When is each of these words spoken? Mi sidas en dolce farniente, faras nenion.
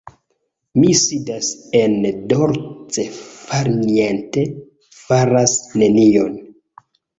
Mi 0.77 0.93
sidas 1.01 1.49
en 1.79 1.93
dolce 2.31 3.05
farniente, 3.19 4.47
faras 5.03 5.57
nenion. 5.85 6.45